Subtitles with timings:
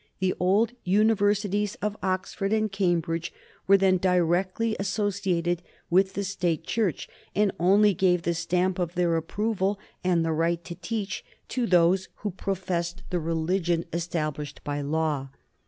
[0.17, 3.31] The old Universities of Oxford and Cambridge
[3.67, 9.15] were then directly associated with the State Church, and only gave the stamp of their
[9.15, 15.29] approval and the right to teach to those who professed the religion established by law.